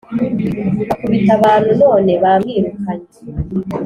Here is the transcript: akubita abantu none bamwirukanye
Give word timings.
akubita 0.93 1.31
abantu 1.39 1.71
none 1.81 2.11
bamwirukanye 2.23 3.09